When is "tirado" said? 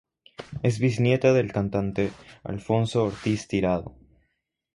3.47-3.93